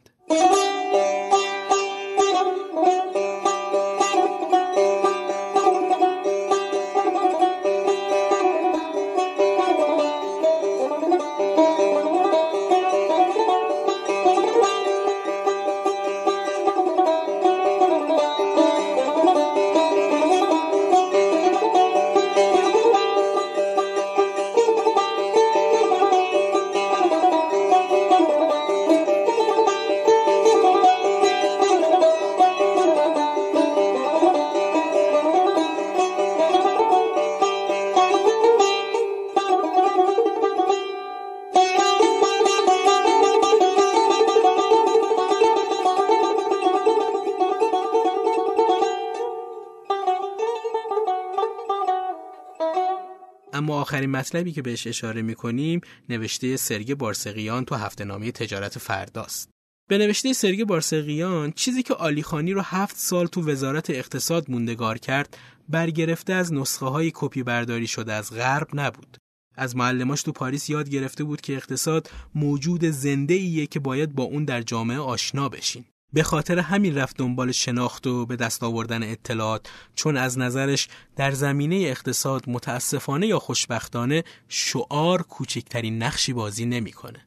[53.90, 59.50] آخرین مطلبی که بهش اشاره می‌کنیم نوشته سرگ بارسقیان تو هفته نامه تجارت فرداست.
[59.90, 65.38] به نوشته سرگ بارسقیان چیزی که آلیخانی رو هفت سال تو وزارت اقتصاد موندگار کرد
[65.70, 69.18] برگرفته از نسخه های کپی برداری شده از غرب نبود.
[69.56, 74.24] از معلماش تو پاریس یاد گرفته بود که اقتصاد موجود زنده ایه که باید با
[74.24, 75.86] اون در جامعه آشنا بشین.
[76.14, 81.32] به خاطر همین رفت دنبال شناخت و به دست آوردن اطلاعات چون از نظرش در
[81.32, 87.26] زمینه اقتصاد متاسفانه یا خوشبختانه شعار کوچکترین نقشی بازی نمی‌کنه.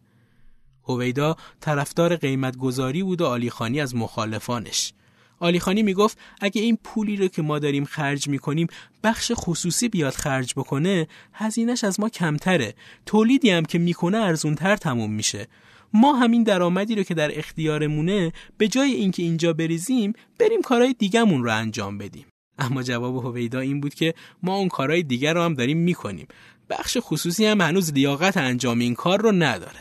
[0.88, 4.92] هویدا طرفدار قیمت گذاری بود و آلیخانی از مخالفانش.
[5.40, 8.66] آلیخانی می‌گفت اگه این پولی رو که ما داریم خرج می‌کنیم
[9.04, 12.74] بخش خصوصی بیاد خرج بکنه هزینش از ما کمتره
[13.06, 15.48] تولیدی هم که می‌کنه ارزونتر تموم میشه
[15.94, 21.44] ما همین درآمدی رو که در اختیارمونه به جای اینکه اینجا بریزیم بریم کارهای دیگهمون
[21.44, 22.26] رو انجام بدیم.
[22.58, 26.26] اما جواب هویدا این بود که ما اون کارهای دیگر رو هم داریم می‌کنیم.
[26.70, 29.80] بخش خصوصی هم هنوز لیاقت انجام این کار رو نداره.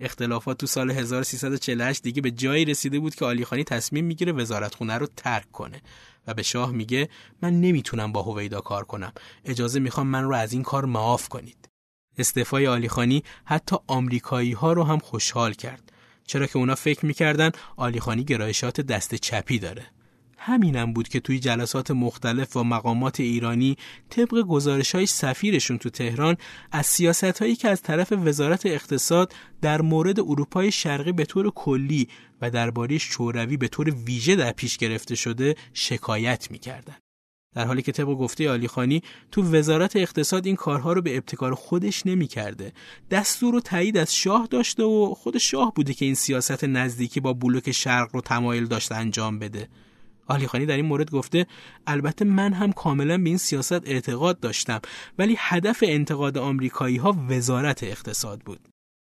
[0.00, 5.06] اختلافات تو سال 1348 دیگه به جایی رسیده بود که آلیخانی تصمیم می‌گیره وزارتخونه رو
[5.16, 5.82] ترک کنه
[6.26, 7.08] و به شاه میگه
[7.42, 9.12] من نمی‌تونم با هویدا کار کنم.
[9.44, 11.67] اجازه می‌خوام من رو از این کار معاف کنید.
[12.18, 15.92] استعفای آلیخانی حتی آمریکایی ها رو هم خوشحال کرد
[16.26, 19.86] چرا که اونا فکر می‌کردن آلیخانی گرایشات دست چپی داره
[20.38, 23.76] همینم بود که توی جلسات مختلف و مقامات ایرانی
[24.10, 26.36] طبق گزارش های سفیرشون تو تهران
[26.72, 32.08] از سیاست هایی که از طرف وزارت اقتصاد در مورد اروپای شرقی به طور کلی
[32.42, 36.96] و درباره شوروی به طور ویژه در پیش گرفته شده شکایت می‌کردن.
[37.54, 41.54] در حالی که طبق گفته علی خانی تو وزارت اقتصاد این کارها رو به ابتکار
[41.54, 42.72] خودش نمی‌کرده.
[43.10, 47.32] دستور و تایید از شاه داشته و خود شاه بوده که این سیاست نزدیکی با
[47.32, 49.68] بلوک شرق رو تمایل داشته انجام بده.
[50.46, 51.46] خانی در این مورد گفته
[51.86, 54.80] البته من هم کاملا به این سیاست اعتقاد داشتم
[55.18, 58.60] ولی هدف انتقاد آمریکایی ها وزارت اقتصاد بود.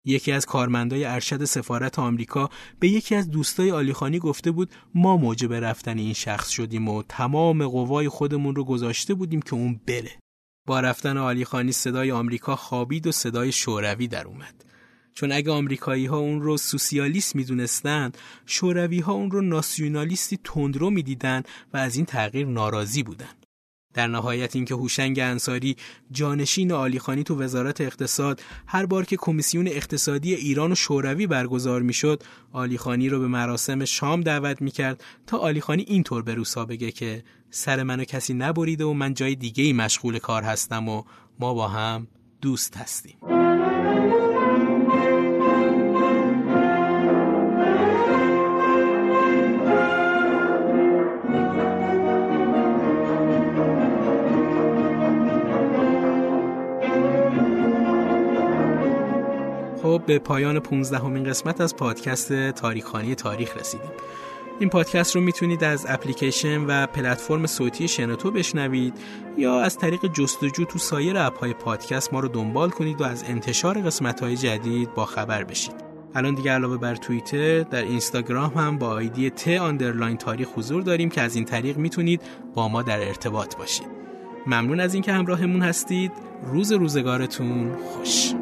[0.05, 5.53] یکی از کارمندای ارشد سفارت آمریکا به یکی از دوستای آلیخانی گفته بود ما موجب
[5.53, 10.19] رفتن این شخص شدیم و تمام قوای خودمون رو گذاشته بودیم که اون بره.
[10.67, 14.65] با رفتن آلیخانی صدای آمریکا خوابید و صدای شوروی در اومد.
[15.15, 18.13] چون اگه آمریکایی ها اون رو سوسیالیست می‌دونستن
[18.47, 21.43] شوروی ها اون رو ناسیونالیستی تندرو می‌دیدن
[21.73, 23.38] و از این تغییر ناراضی بودن
[23.95, 25.77] در نهایت اینکه هوشنگ انصاری
[26.11, 32.23] جانشین آلیخانی تو وزارت اقتصاد هر بار که کمیسیون اقتصادی ایران و شوروی برگزار می‌شد
[32.53, 37.83] آلیخانی رو به مراسم شام دعوت می‌کرد تا آلیخانی اینطور به روسا بگه که سر
[37.83, 41.03] منو کسی نبریده و من جای دیگه ای مشغول کار هستم و
[41.39, 42.09] ما با هم
[42.41, 43.19] دوست هستیم.
[59.89, 63.91] خب به پایان 15 همین قسمت از پادکست تاریخانی تاریخ رسیدیم.
[64.61, 68.95] این پادکست رو می‌تونید از اپلیکیشن و پلتفرم صوتی شنوتو بشنوید
[69.37, 73.81] یا از طریق جستجو تو سایر اپهای پادکست ما رو دنبال کنید و از انتشار
[73.81, 75.75] قسمت های جدید با خبر بشید.
[76.15, 81.09] الان دیگه علاوه بر توییتر در اینستاگرام هم با آیدی ت underline تاریخ حضور داریم
[81.09, 82.23] که از این طریق می‌تونید
[82.55, 83.87] با ما در ارتباط باشید.
[84.47, 86.13] ممنون از اینکه همراهمون هستید.
[86.53, 88.35] روز روزگارتون خوش.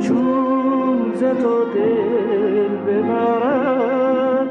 [0.00, 4.48] چون ز تو دل ببرد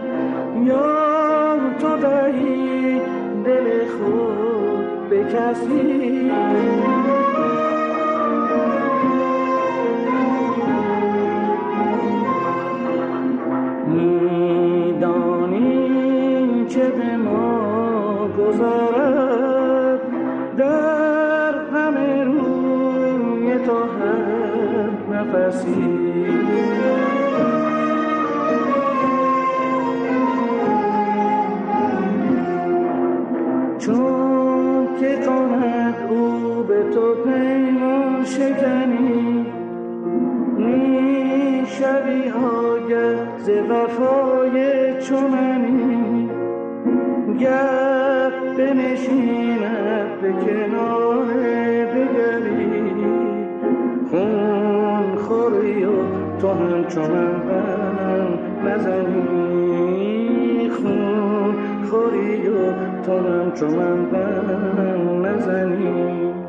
[0.66, 3.02] یا تو دهی
[3.46, 6.32] دل خود به کسی.
[15.08, 15.86] میدانی
[16.68, 18.97] چه به ما گذارد
[25.18, 25.84] نفسی.
[33.80, 39.46] چون که کند او به تو پیمان شکنی
[40.58, 44.56] می‌شوی آگه ز وفای
[45.02, 46.30] چوننی.
[47.40, 51.07] گر بنشیند به کنار
[56.88, 60.70] همچو من نزنی.
[60.70, 61.56] خون
[61.90, 62.74] خوری و
[63.06, 63.98] تو همچو من
[65.22, 66.47] نزنی.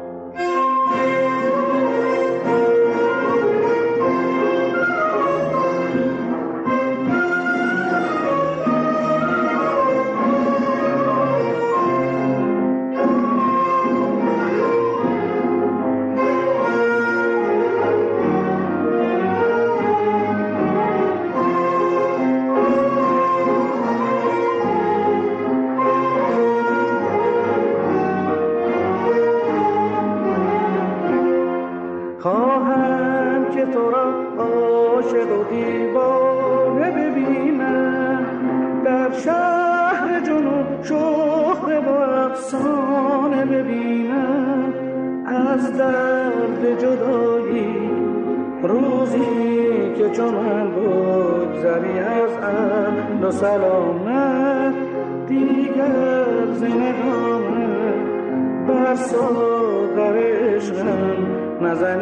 [61.59, 61.98] лет назад.